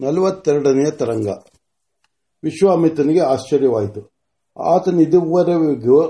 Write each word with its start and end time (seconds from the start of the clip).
ನಲವತ್ತೆರಡನೆಯ 0.00 0.90
ತರಂಗ. 0.90 1.28
ವಿಶ್ವಾಮಿತ್ರನಿಗೆ 2.44 3.20
ಆಶ್ಚರ್ಯವಾಯಿತು. 3.20 4.10
ಆತನಿದುವರೆಗೂ 4.62 6.02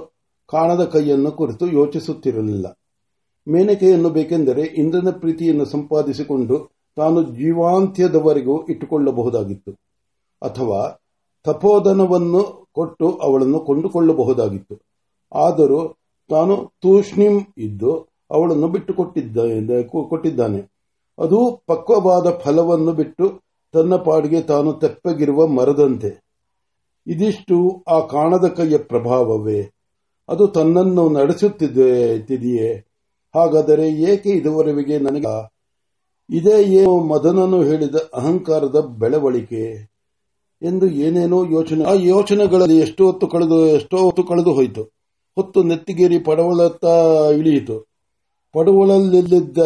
ಕಾಣದ 0.48 0.84
ಕೈಯನ್ನು 0.84 1.32
ಕುರಿತು 1.32 1.66
ಯೋಚಿಸುತ್ತಿರಲಿಲ್ಲ. 1.66 2.78
ಮೇನಕೆಯನ್ನು 3.48 4.10
ಬೇಕೆಂದರೆ 4.10 4.62
ಇಂದ್ರನ 4.62 5.10
ಪ್ರೀತಿಯನ್ನು 5.10 5.64
ಸಂಪಾದಿಸಿಕೊಂಡು 5.64 6.70
ತಾನು 6.96 7.22
ಜೀವಾಂತ್ಯದವರೆಗೂ 7.22 8.64
ಇಟ್ಟುಕೊಳ್ಳಬಹುದಾಗಿತ್ತು. 8.64 9.72
ಅಥವಾ 10.42 11.00
ತಪೋಧನವನ್ನು 11.44 12.66
ಕೊಟ್ಟು 12.74 13.10
ಅವಳನ್ನು 13.10 13.60
ಕೊಂಡುಕೊಳ್ಳಬಹುದಾಗಿತ್ತು. 13.60 14.78
ಆದರೂ 15.34 15.88
ತಾನು 16.30 16.72
ತೂಷ್ಣಿಂ 16.82 17.40
ಇದ್ದು 17.58 18.00
ಅವಳನ್ನು 18.30 18.68
ಬಿಟ್ಟುಕೊಟ್ಟಿದ್ದಾನೆ 18.68 20.60
ಅದು 21.18 21.62
ಪಕ್ವವಾದ 21.66 22.38
ಫಲವನ್ನು 22.38 22.92
ಬಿಟ್ಟು 22.92 23.47
ತನ್ನ 23.72 23.96
ಪಾಡಿಗೆ 23.96 24.42
ತಾನು 24.42 24.72
ತೆಪ್ಪಗಿರುವ 24.72 25.46
ಮರದಂತೆ. 25.46 26.24
ಇದಿಷ್ಟು 27.06 27.84
ಆ 27.88 28.00
ಕಾಣದ 28.00 28.48
ಕೈಯ 28.48 28.78
ಪ್ರಭಾವವೇ. 28.78 29.70
ಅದು 30.28 30.48
ತನ್ನನ್ನು 30.48 31.08
ನಡೆಸುತ್ತಿದೆಯೇ 31.08 32.84
ಹಾಗಾದರೆ 33.34 33.88
ಏಕೆ 33.88 34.30
ಇದುವರೆಗೆ 34.30 34.98
ನನಗೆ 34.98 35.50
ಇದೇ 36.30 36.62
ಏನು 36.62 37.00
ಮದನನು 37.00 37.62
ಹೇಳಿದ 37.62 37.94
ಅಹಂಕಾರದ 38.14 38.80
ಬೆಳವಳಿಕೆ 38.80 39.90
ಎಂದು 40.62 40.86
ಏನೇನೋ 40.86 41.44
ಯೋಚನೆ 41.44 41.84
ಆ 41.84 41.92
ಯೋಚನೆಗಳಲ್ಲಿ 41.92 42.78
ಎಷ್ಟೋ 42.78 43.06
ಹೊತ್ತು 43.06 43.26
ಕಳೆದು, 43.26 43.66
ಎಷ್ಟೋ 43.66 43.96
ಹೊತ್ತು 43.96 44.24
ಕಳೆದು 44.24 44.52
ಹೋಯಿತು. 44.52 44.82
ಹೊತ್ತು 45.34 45.62
ನೆತ್ತಿಗೇರಿ 45.62 46.18
ಪಡವಳತ್ತ 46.18 46.84
ಇಳಿಯಿತು. 47.36 47.88
ಪಡವಳಲ್ಲಿದ್ದ 48.52 49.58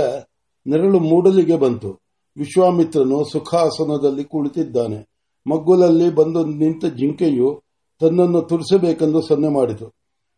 ನೆರಳು 0.67 0.99
ಮೂಡಲಿಗೆ 0.99 1.57
ಬಂತು. 1.57 2.02
ವಿಶ್ವಾಮಿತ್ರನು 2.37 3.25
ಸುಖಾಸನದಲ್ಲಿ 3.33 4.25
ಕುಳಿತಿದ್ದಾನೆ. 4.25 4.99
ಮಗ್ಗುಲಲ್ಲಿ 5.47 6.15
ಬಂದು 6.15 6.45
ನಿಂತ 6.45 6.85
ಜಿಂಕೆಯು 6.85 7.63
ತನ್ನನ್ನು 8.01 8.43
ತುರಿಸಬೇಕೆಂದು 8.43 9.21
ಸನ್ನೆ 9.23 9.49
ಮಾಡಿತು. 9.49 9.87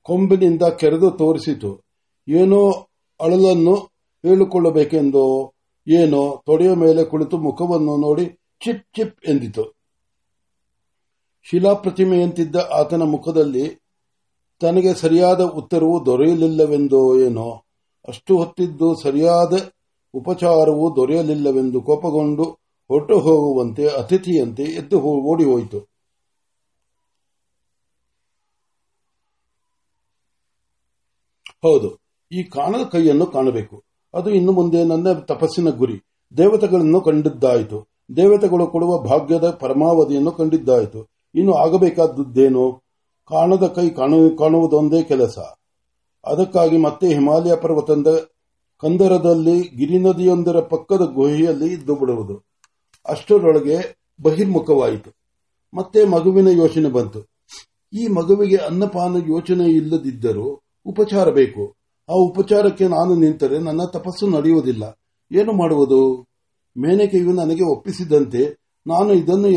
ಕೊಂಬಿನಿಂದ 0.02 0.62
ಕೆರೆದು 0.62 1.10
ತೋರಿಸಿತು. 1.10 1.80
ಏನೋ 2.28 2.70
ಅಳಲನ್ನು 3.20 3.74
ಹೇಳಿಕೊಳ್ಳಬೇಕೆಂದೋ 4.27 5.52
ಏನೋ 5.88 6.42
ತೊಡೆಯ 6.46 6.74
ಮೇಲೆ 6.74 7.04
ಕುಳಿತು 7.04 7.38
ಮುಖವನ್ನು 7.38 7.97
ನೋಡಿ 7.97 8.26
ಚಿಪ್ 8.64 8.86
ಚಿಪ್ 8.97 9.28
ಎಂದಿತು. 9.28 9.64
ಶಿಲಾಪ್ರತಿಮೆಯಂತಿದ್ದ 11.42 12.56
ಆತನ 12.56 13.02
ಮುಖದಲ್ಲಿ 13.02 13.82
ತನಗೆ 14.60 14.94
ಸರಿಯಾದ 14.94 15.41
ಉತ್ತರವು 15.41 16.06
ದೊರೆಯಲಿಲ್ಲವೆಂದೋ 16.06 17.19
ಏನೋ 17.19 17.62
ಅಷ್ಟು 18.08 18.36
ಹೊತ್ತಿದ್ದು 18.36 18.94
ಸರಿಯಾದ 19.02 19.52
ಉಪಚಾರವೂ 20.14 20.84
ದೊರೆಯಲಿಲ್ಲವೆಂದು 20.96 21.80
ಕೋಪಗೊಂಡು 21.80 22.44
ಹೊರಟು 22.90 23.16
ಹೋಗುವಂತೆ 23.18 23.84
ಅತಿಥಿಯಂತೆ 24.00 24.62
ಎದ್ದು 24.62 24.98
ಓಡಿ 25.30 25.44
ಹೋಯಿತು. 25.44 25.78
ಹೌದು, 31.64 31.88
ಈ 32.32 32.40
ಕಾಣದ 32.54 32.84
ಕೈಯನ್ನು 32.92 33.26
ಕಾಣಬೇಕು. 33.26 33.76
ಅದು 34.14 34.30
ಇನ್ನು 34.30 34.52
ಮುಂದೆ 34.52 34.80
ನನ್ನ 34.84 35.12
ತಪಸ್ಸಿನ 35.30 35.68
ಗುರಿ. 35.70 35.96
ದೇವತೆಗಳನ್ನು 36.36 37.00
ಕಂಡಿದ್ದಾಯಿತು. 37.00 37.78
ದೇವತೆಗಳು 38.16 38.66
ಕೊಡುವ 38.66 38.92
ಭಾಗ್ಯದ 39.02 39.50
ಪರಮಾವಧಿಯನ್ನು 39.60 40.32
ಕಂಡಿದ್ದಾಯಿತು. 40.32 41.00
ಇನ್ನು 41.34 41.52
ಆಗಬೇಕಾದದ್ದೇನು? 41.54 42.64
ಕಾಣದ 43.30 43.66
ಕೈ 43.76 43.86
ಕಾಣುವುದೊಂದೇ 44.38 45.00
ಕೆಲಸ. 45.02 45.38
ಅದಕ್ಕಾಗಿ 46.24 46.76
ಮತ್ತೆ 46.76 47.06
ಹಿಮಾಲಯ 47.08 47.54
ಪರ್ವತದ 47.56 48.08
ಕಂದರದಲ್ಲಿ 48.83 49.56
ಗಿರಿನದಿಯೊಂದರ 49.77 50.58
ಪಕ್ಕದ 50.61 51.03
ಗುಹೆಯಲ್ಲಿ 51.14 51.69
ಇದ್ದು 51.72 51.94
ಬಿಡುವುದು 51.94 52.36
ಅಷ್ಟರೊಳಗೆ 53.06 53.77
ಬಹಿರ್ಮುಖವಾಯಿತು. 54.22 55.11
ಮತ್ತೆ 55.75 56.05
ಮಗುವಿನ 56.05 56.48
ಯೋಚನೆ 56.48 56.89
ಬಂತು. 56.89 57.20
ಈ 57.92 58.06
ಮಗುವಿಗೆ 58.08 58.56
ಅನ್ನಪಾನ 58.56 59.16
ಯೋಚನೆ 59.27 59.64
ಇಲ್ಲದಿದ್ದರೂ 59.70 60.47
ಉಪಚಾರ 60.86 61.31
ಬೇಕು. 61.31 61.65
ಆ 62.09 62.15
ಉಪಚಾರಕ್ಕೆ 62.21 62.87
ನಾನು 62.88 63.15
ನಿಂತರೆ 63.15 63.59
ನನ್ನ 63.59 63.82
ತಪಸ್ಸು 63.93 64.26
ನಡೆಯುವುದಿಲ್ಲ. 64.28 64.84
ಏನು 65.31 65.53
ಮಾಡುವುದು? 65.53 66.00
ಮೇನಕೆಯು 66.77 67.32
ನನಗೆ 67.32 67.65
ಒಪ್ಪಿಸಿದಂತೆ 67.71 68.43
ನಾನು 68.87 69.12
ಇದನ್ನು 69.12 69.48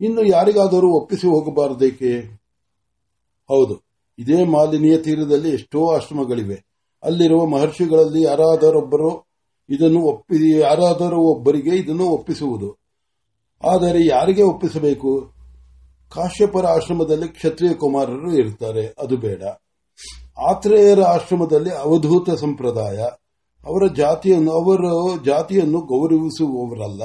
ಇನ್ನು 0.00 0.22
ಯಾರಿಗಾದರೂ 0.26 0.88
ಒಪ್ಪಿಸಿ 0.96 1.26
ಹೋಗಬಾರದೇಕೆ? 1.26 2.10
ಹೌದು, 3.48 3.74
ಇದೇ 4.18 4.38
ಮಾಲಿನ್ಯ 4.44 4.96
ತೀರದಲ್ಲಿ 4.98 5.50
ಎಷ್ಟೋ 5.50 5.80
ಆಶ್ರಮಗಳಿವೆ. 5.94 6.56
ಅಲ್ಲಿರುವ 7.02 7.46
ಮಹರ್ಷಿಗಳಲ್ಲಿ 7.46 8.22
ಯಾರಾದರೊಬ್ಬರು 8.22 9.26
ಇದನ್ನು 9.68 10.00
ಒಪ್ಪಿ, 10.00 10.60
ಯಾರಾದರೂ 10.60 11.34
ಒಬ್ಬರಿಗೆ 11.34 11.70
ಇದನ್ನು 11.70 12.04
ಒಪ್ಪಿಸುವುದು. 12.04 12.76
ಆದರೆ 13.64 14.06
ಯಾರಿಗೆ 14.06 14.42
ಒಪ್ಪಿಸಬೇಕು? 14.42 15.32
ಕಾಶ್ಯಪರ 16.14 16.66
ಆಶ್ರಮದಲ್ಲಿ 16.66 17.28
ಕ್ಷತ್ರಿಯ 17.28 17.74
ಕುಮಾರರು 17.74 18.38
ಇರುತ್ತಾರೆ 18.38 18.94
ಅದು 18.98 19.16
ಬೇಡ. 19.16 19.42
ಆತ್ರೇಯರ 20.50 21.02
ಆಶ್ರಮದಲ್ಲಿ 21.02 21.74
ಅವಧೂತ 21.74 22.30
ಸಂಪ್ರದಾಯ. 22.30 22.98
ಅವರ 23.66 23.86
ಜಾತಿಯನ್ನು, 23.96 24.52
ಅವರು 24.52 25.24
ಜಾತಿಯನ್ನು 25.24 25.80
ಗೌರವಿಸುವವರಲ್ಲ. 25.80 27.02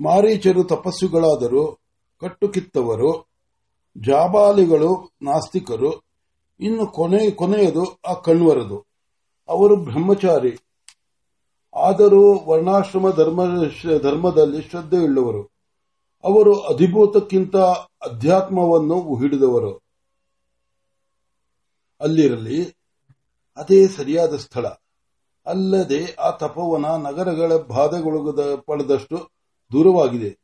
ಮಾರೀಚರು 0.00 0.64
ತಪಸ್ಸುಗಳಾದರೂ, 0.64 1.78
ಕಟ್ಟುಕಿತ್ತವರು, 2.20 3.26
ಜಾಬಾಲಿಗಳು 4.06 5.10
ನಾಸ್ತಿಕರು. 5.22 6.05
ಇನ್ನು 6.60 6.86
ಕೊನೆ, 6.86 7.30
ಕೊನೆಯದು, 7.30 7.98
ಆ 8.08 8.14
ಕಣ್ವರದು. 8.14 8.86
ಅವರು 9.48 9.76
ಬ್ರಹ್ಮಚಾರಿ. 9.76 10.58
ಆದರೂ 11.76 12.38
ವರ್ಣಾಶ್ರಮ 12.46 13.10
ಧರ್ಮ, 13.10 13.64
ಧರ್ಮದಲ್ಲಿ 14.02 14.62
ಶ್ರದ್ಧೆಯುಳ್ಳವರು. 14.62 15.42
ಅವರು 16.24 16.60
ಅಧಿಭೂತಕ್ಕಿಂತ 16.60 17.56
ಅಧ್ಯಾತ್ಮವನ್ನು 17.56 19.14
ಹಿಡಿದವರು 19.14 19.82
ಅಲ್ಲಿರಲಿ, 22.00 22.64
ಅದೇ 23.56 23.86
ಸರಿಯಾದ 23.86 24.36
ಸ್ಥಳ. 24.36 24.66
ಅಲ್ಲದೆ 25.46 26.14
ಆ 26.14 26.30
ತಪವನ 26.30 26.86
ನಗರಗಳ 26.86 27.56
ಬಾಧೆಗೊಳಗದ, 27.56 28.62
ಪಡೆದಷ್ಟು 28.66 29.16
ದೂರವಾಗಿದೆ. 29.72 30.38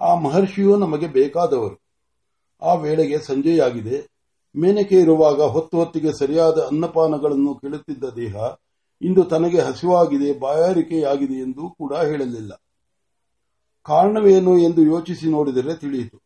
ಆ 0.00 0.14
ಮಹರ್ಷಿಯು 0.14 0.76
ನಮಗೆ 0.76 1.06
ಬೇಕಾದವರು. 1.06 1.82
ಆ 2.62 2.74
ವೇಳೆಗೆ 2.74 3.18
ಸಂಜೆಯಾಗಿದೆ. 3.18 4.13
ಮೇನಕೆ 4.56 5.00
ಇರುವಾಗ 5.00 5.40
ಹೊತ್ತು 5.40 5.76
ಹೊತ್ತಿಗೆ 5.76 6.18
ಸರಿಯಾದ 6.18 6.58
ಅನ್ನಪಾನಗಳನ್ನು 6.58 7.54
ಕೇಳುತ್ತಿದ್ದ 7.54 8.04
ದೇಹ 8.04 8.34
ಇಂದು 9.02 9.24
ತನಗೆ 9.24 9.60
ಹಸಿವಾಗಿದೆ, 9.60 10.38
ಬಾಯಾರಿಕೆಯಾಗಿದೆ 10.38 11.34
ಎಂದು 11.34 11.70
ಕೂಡ 11.70 11.94
ಹೇಳಲಿಲ್ಲ. 11.94 12.62
ಕಾರಣವೇನು 13.82 14.58
ಎಂದು 14.58 14.82
ಯೋಚಿಸಿ 14.82 15.30
ನೋಡಿದರೆ 15.30 15.74
ತಿಳಿಯಿತು. 15.74 16.22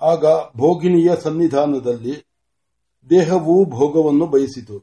ಆಗ 0.00 0.24
ಭೋಗಿನಿಯ 0.56 1.10
ಸನ್ನಿಧಾನದಲ್ಲಿ 1.16 2.26
ದೇಹವೂ 3.10 3.64
ಭೋಗವನ್ನು 3.64 4.26
ಬಯಸಿತು. 4.26 4.80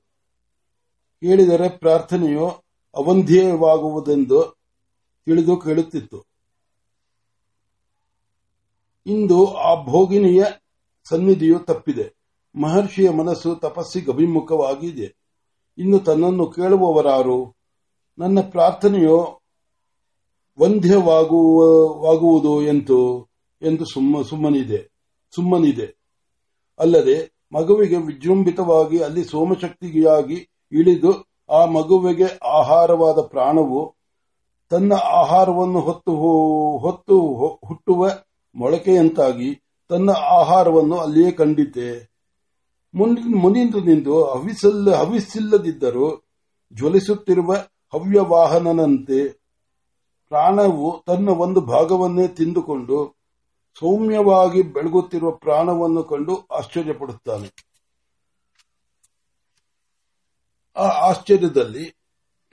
ಕೇಳಿದರೆ 1.22 1.70
ಪ್ರಾರ್ಥನೆಯು 1.70 2.48
ಅವಂಧ್ಯವಾಗುವುದೆಂದು 2.96 4.58
ತಿಳಿದು 5.26 5.58
ಕೇಳುತ್ತಿತ್ತು. 5.58 6.26
ಇಂದು 9.06 9.54
ಆ 9.54 9.86
ಭೋಗಿನಿಯ 9.86 10.46
ಸನ್ನಿಧಿಯು 11.10 11.60
ತಪ್ಪಿದೆ. 11.60 12.15
ಮಹರ್ಷಿಯ 12.56 13.10
ಮನಸ್ಸು 13.10 13.56
ತಪಸ್ಸಿಗೆ 13.56 14.12
ಅಭಿಮುಖವಾಗಿದೆ 14.12 15.08
ಇನ್ನು 15.78 16.00
ತನ್ನನ್ನು 16.00 16.46
ಕೇಳುವವರಾರು, 16.48 17.56
ನನ್ನ 18.18 18.40
ಪ್ರಾರ್ಥನೆಯು 18.52 19.18
ವಂದ್ಯವಾಗುವುದು 20.60 22.54
ಎಂದು 22.62 23.00
ಎಂದು 23.62 23.86
ಸುಮ್ಮನಿದೆ 24.30 24.80
ಸುಮ್ಮನಿದೆ. 25.34 25.88
ಅಲ್ಲದೆ, 26.80 27.18
ಮಗುವಿಗೆ 27.52 27.98
ವಿಜೃಂಭಿತವಾಗಿ 27.98 28.98
ಅಲ್ಲಿ 29.00 29.24
ಸೋಮಶಕ್ತಿಯಾಗಿ 29.24 30.38
ಇಳಿದು, 30.72 31.12
ಆ 31.50 31.66
ಮಗುವಿಗೆ 31.66 32.28
ಆಹಾರವಾದ 32.60 33.20
ಪ್ರಾಣವು 33.22 33.82
ತನ್ನ 34.72 34.94
ಆಹಾರವನ್ನು 34.94 35.80
ಹೊತ್ತು 35.80 36.14
ಹೊತ್ತು 36.78 37.18
ಹುಟ್ಟುವ 37.68 38.10
ಮೊಳಕೆಯಂತಾಗಿ 38.56 39.50
ತನ್ನ 39.90 40.10
ಆಹಾರವನ್ನು 40.10 40.98
ಅಲ್ಲಿಯೇ 40.98 41.32
ಕಂಡಿತೆ 41.32 42.15
ಮುನಿಂದು 42.96 43.80
ನಿಂದು 43.80 44.24
ಹವಿಸಲ್ಲ 44.24 44.96
ಹವಿಸಿಲ್ಲದಿದ್ದರೂ 44.96 46.24
ಜ್ವಲಿಸುತ್ತಿರುವ 46.74 47.54
ಹವ್ಯವಾಹನನಂತೆ 47.94 49.30
ಪ್ರಾಣವು 50.30 51.04
ತನ್ನ 51.08 51.30
ಒಂದು 51.30 51.62
ಭಾಗವನ್ನೇ 51.62 52.28
ತಿಂದುಕೊಂಡು 52.28 53.16
ಸೌಮ್ಯವಾಗಿ 53.80 54.62
ಬೆಳಗುತ್ತಿರುವ 54.62 55.32
ಪ್ರಾಣವನ್ನು 55.32 56.04
ಕಂಡು 56.04 56.48
ಆಶ್ಚರ್ಯಪಡುತ್ತಾನೆ. 56.52 57.50
ಆ 60.76 60.88
ಆಶ್ಚರ್ಯದಲ್ಲಿ 60.88 61.96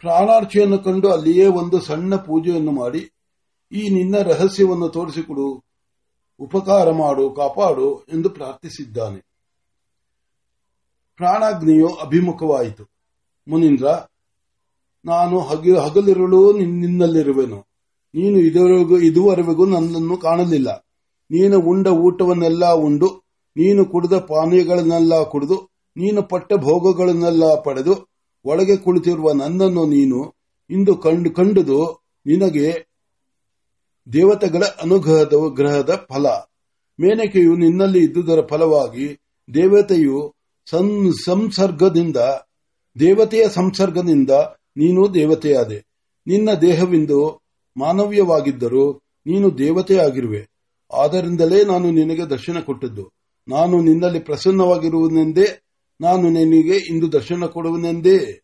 ಪ್ರಾಣಾರ್ಚೆಯನ್ನು 0.00 0.78
ಕಂಡು 0.78 1.12
ಅಲ್ಲಿಯೇ 1.12 1.46
ಒಂದು 1.46 1.80
ಸಣ್ಣ 1.80 2.16
ಪೂಜೆಯನ್ನು 2.16 2.72
ಮಾಡಿ, 2.72 3.12
ಈ 3.72 3.88
ನಿನ್ನ 3.88 4.18
ರಹಸ್ಯವನ್ನು 4.18 4.88
ತೋರಿಸಿಕೊಡು, 4.88 5.64
ಉಪಕಾರ 6.40 6.90
ಮಾಡು, 6.90 7.30
ಕಾಪಾಡು 7.30 8.02
ಎಂದು 8.02 8.30
ಪ್ರಾರ್ಥಿಸಿದ್ದಾನೆ. 8.30 9.31
ಪ್ರಾಣಾಗ್ನಿಯು 11.16 11.88
ಅಭಿಮುಖವಾಯಿತು. 12.04 12.84
ಮುನೀಂದ್ರ, 13.46 13.86
ನಾನು 15.04 15.36
ಹಗಲಿರುಳು 15.82 16.40
ನಿನ್ನಲ್ಲಿರುವೆನು. 16.58 17.58
ನೀನು 18.14 18.38
ಇದುವರೆಗೂ 18.38 18.96
ಇದುವರೆಗೂ 18.98 19.64
ನನ್ನನ್ನು 19.66 20.16
ಕಾಣಲಿಲ್ಲ. 20.16 20.70
ನೀನು 21.30 21.56
ಉಂಡ 21.60 21.86
ಊಟವನ್ನೆಲ್ಲ 22.06 22.64
ಉಂಡು, 22.86 23.08
ನೀನು 23.56 23.82
ಕುಡಿದ 23.84 24.16
ಪಾನೀಯಗಳನ್ನೆಲ್ಲ 24.30 25.22
ಕುಡಿದು, 25.22 25.56
ನೀನು 25.96 26.20
ಪಟ್ಟ 26.22 26.52
ಭೋಗಗಳನ್ನೆಲ್ಲ 26.54 27.44
ಪಡೆದು, 27.60 27.94
ಒಳಗೆ 28.44 28.76
ಕುಳಿತಿರುವ 28.76 29.32
ನನ್ನನ್ನು 29.32 29.82
ನೀನು 29.86 30.20
ಇಂದು 30.70 30.92
ಕಂಡು, 30.96 31.30
ಕಂಡುದು 31.30 31.80
ನಿನಗೆ 32.26 32.68
ದೇವತೆಗಳ 34.12 34.62
ಅನುಗ್ರಹದ, 34.82 35.34
ಗ್ರಹದ 35.54 35.92
ಫಲ. 36.08 36.26
ಮೇನಕೆಯು 36.98 37.52
ನಿನ್ನಲ್ಲಿ 37.56 38.00
ಇದ್ದುದರ 38.04 38.40
ಫಲವಾಗಿ 38.46 39.06
ದೇವತೆಯು 39.54 40.18
ಸಂ- 40.70 41.12
ಸಂಸರ್ಗದಿಂದ, 41.24 42.16
ದೇವತೆಯ 43.00 43.48
ಸಂಸರ್ಗದಿಂದ 43.48 44.30
ನೀನು 44.76 45.14
ದೇವತೆಯಾದೆ. 45.14 45.84
ನಿನ್ನ 46.26 46.54
ದೇಹವಿಂದು 46.54 47.40
ಮಾನವ್ಯವಾಗಿದ್ದರೂ 47.76 48.92
ನೀನು 49.26 49.58
ದೇವತೆಯಾಗಿರುವೆ 49.58 50.48
ಆದ್ದರಿಂದಲೇ 50.92 51.64
ನಾನು 51.64 51.90
ನಿನಗೆ 51.90 52.26
ದರ್ಶನ 52.26 52.60
ಕೊಟ್ಟದ್ದು. 52.60 53.10
ನಾನು 53.48 53.82
ನಿನ್ನಲ್ಲಿ 53.82 54.20
ಪ್ರಸನ್ನವಾಗಿರುವುದೆಂದೇ, 54.20 55.60
ನಾನು 56.00 56.22
ನಿನಗೆ 56.22 56.76
ಇಂದು 56.76 57.12
ದರ್ಶನ 57.12 57.46
ಕೊಡುವನೆಂದೇ 57.46 58.40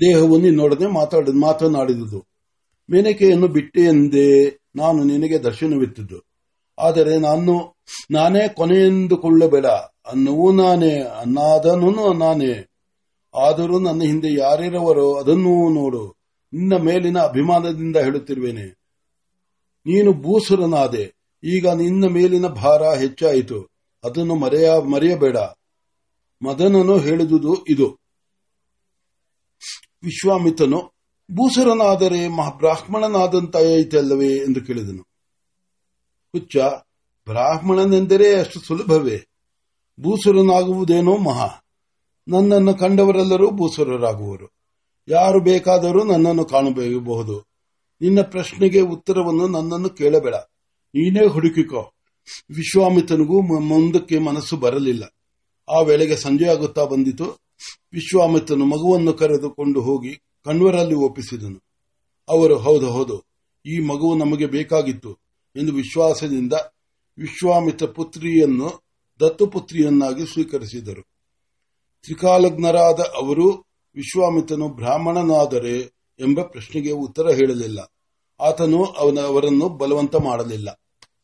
ದೇಹವು 0.00 0.38
ನಿನ್ನೊಡನೆ 0.38 0.86
ಮಾತಾಡ, 0.86 1.28
ಮಾತನಾಡಿದುದು. 1.28 2.26
ಮೇನಕೆಯನ್ನು 2.90 3.48
ಬಿಟ್ಟೆ 3.48 3.80
ಎಂದೇ 3.80 4.58
ನಾನು 4.76 5.04
ನಿನಗೆ 5.04 5.38
ದರ್ಶನವಿತ್ತದ್ದು. 5.38 6.20
ಆದರೆ 6.78 7.18
ನಾನು, 7.18 7.76
ನಾನೇ 8.10 8.48
ಕೊನೆಯೆಂದುಕೊಳ್ಳಬೇಡ 8.48 9.66
ಅನ್ನವೂ 10.12 10.52
ನಾನೇ 10.52 11.02
ಅನ್ನಾದನೂ 11.02 12.12
ನಾನೇ. 12.12 12.70
ಆದರೂ 13.34 13.78
ನನ್ನ 13.78 14.02
ಹಿಂದೆ 14.02 14.34
ಯಾರಿರುವರೋ 14.34 15.14
ಅದನ್ನೂ 15.14 15.74
ನೋಡು. 15.74 16.14
ನಿನ್ನ 16.52 16.76
ಮೇಲಿನ 16.76 17.18
ಅಭಿಮಾನದಿಂದ 17.18 17.96
ಹೇಳುತ್ತಿರುವೇನೆ. 17.96 18.64
ನೀನು 19.86 20.12
ಭೂಸುರನಾದೆ. 20.12 21.14
ಈಗ 21.44 21.68
ನಿನ್ನ 21.68 22.04
ಮೇಲಿನ 22.06 22.46
ಭಾರ 22.46 22.82
ಹೆಚ್ಚಾಯಿತು. 22.82 23.74
ಅದನ್ನು 24.04 24.34
ಮರೆಯ, 24.34 24.70
ಮರೆಯಬೇಡ. 24.90 25.36
ಮದನನು 26.42 26.98
ಹೇಳಿದುದು 26.98 27.64
ಇದು. 27.68 27.98
ವಿಶ್ವಾಮಿತನು 30.02 30.78
ಭೂಸುರನಾದರೆ 31.32 32.28
ಬ್ರಾಹ್ಮಣನಾದಂತಾಯಿತಲ್ಲವೇ 32.56 34.28
ಎಂದು 34.28 34.60
ಕೇಳಿದನು. 34.60 35.02
ಹುಚ್ಚ, 36.32 36.56
ಬ್ರಾಹ್ಮಣನೆಂದರೆ 37.26 38.40
ಅಷ್ಟು 38.40 38.60
ಸುಲಭವೇ? 38.60 39.26
ಭೂಸುರನಾಗುವುದೇನೋ 40.00 41.16
ಮಹಾ. 41.16 41.48
ನನ್ನನ್ನು 42.28 42.74
ಕಂಡವರೆಲ್ಲರೂ 42.74 43.50
ಭೂಸುರರಾಗುವರು 43.50 44.50
ಯಾರು 45.08 45.40
ಬೇಕಾದರೂ 45.40 46.04
ನನ್ನನ್ನು 46.04 46.44
ಕಾಣಬಹುದು. 46.44 47.44
ನಿನ್ನ 48.00 48.20
ಪ್ರಶ್ನೆಗೆ 48.22 48.80
ಉತ್ತರವನ್ನು 48.80 49.48
ನನ್ನನ್ನು 49.48 49.90
ಕೇಳಬೇಡ. 49.90 50.34
ನೀನೇ 50.94 51.26
ಹುಡುಕಿಕೋ. 51.26 51.92
ವಿಶ್ವಾಮಿತನಿಗೂ 52.50 53.60
ಮುಂದಕ್ಕೆ 53.60 54.18
ಮನಸ್ಸು 54.18 54.56
ಬರಲಿಲ್ಲ. 54.56 55.04
ಆ 55.68 55.80
ವೇಳೆಗೆ 55.80 56.16
ಸಂಜೆಯಾಗುತ್ತಾ 56.16 56.84
ಬಂದಿತು. 56.84 57.24
ವಿಶ್ವಾಮಿತನು 57.92 58.64
ಮಗುವನ್ನು 58.64 59.12
ಕರೆದುಕೊಂಡು 59.12 59.80
ಹೋಗಿ 59.80 60.14
ಕಣ್ವರಲ್ಲಿ 60.44 60.94
ಒಪ್ಪಿಸಿದನು. 60.94 61.64
ಅವರು, 62.28 62.58
ಹೌದು 62.58 62.90
ಹೌದು, 62.90 63.22
ಈ 63.66 63.78
ಮಗುವು 63.78 64.18
ನಮಗೆ 64.18 64.46
ಬೇಕಾಗಿತ್ತು 64.46 65.18
ಎಂದು 65.56 65.72
ವಿಶ್ವಾಸದಿಂದ 65.72 66.52
ವಿಶ್ವಾಮಿತ 67.18 67.84
ಪುತ್ರಿಯನ್ನು 67.84 68.83
ದತ್ತುಪುತ್ರಿಯನ್ನಾಗಿ 69.24 70.26
ಸ್ವೀಕರಿಸಿದರು. 70.32 71.02
ತ್ರಿಕಾಲಜ್ಞರಾದ 72.02 73.00
ಅವರು 73.00 73.50
ವಿಶ್ವಾಮಿತನು 73.94 74.68
ಬ್ರಾಹ್ಮಣನಾದರೆ 74.68 75.80
ಎಂಬ 76.20 76.42
ಪ್ರಶ್ನೆಗೆ 76.42 76.90
ಉತ್ತರ 76.90 77.30
ಹೇಳಲಿಲ್ಲ. 77.30 77.92
ಆತನು 78.40 78.84
ಅವನ 78.84 79.18
ಅವರನ್ನು 79.20 79.68
ಬಲವಂತ 79.68 80.16
ಮಾಡಲಿಲ್ಲ. 80.16 80.83